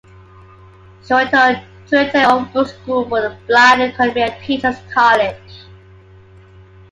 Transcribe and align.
She 1.05 1.13
went 1.13 1.31
on 1.35 1.61
to 1.89 2.07
attend 2.07 2.25
Overbrook 2.31 2.67
School 2.69 3.07
for 3.07 3.21
the 3.21 3.37
Blind 3.45 3.83
and 3.83 3.93
Columbia 3.93 4.35
Teachers 4.41 4.77
College. 4.91 5.67